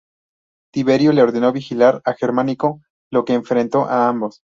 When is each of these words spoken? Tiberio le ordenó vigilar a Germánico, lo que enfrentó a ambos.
Tiberio 0.73 1.11
le 1.11 1.21
ordenó 1.21 1.51
vigilar 1.51 2.01
a 2.05 2.13
Germánico, 2.15 2.81
lo 3.11 3.23
que 3.23 3.35
enfrentó 3.35 3.85
a 3.85 4.09
ambos. 4.09 4.41